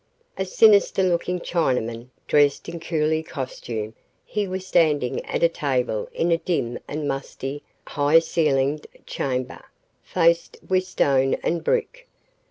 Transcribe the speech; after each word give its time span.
A 0.35 0.45
sinister 0.45 1.03
looking 1.03 1.39
Chinaman, 1.39 2.07
dressed 2.27 2.67
in 2.67 2.79
coolie 2.79 3.21
costume, 3.21 3.93
he 4.25 4.47
was 4.47 4.65
standing 4.65 5.23
at 5.25 5.43
a 5.43 5.47
table 5.47 6.09
in 6.11 6.31
a 6.31 6.39
dim 6.39 6.79
and 6.87 7.07
musty, 7.07 7.61
high 7.85 8.17
ceilinged 8.17 8.87
chamber, 9.05 9.63
faced 10.01 10.57
with 10.67 10.85
stone 10.85 11.35
and 11.43 11.63
brick. 11.63 12.07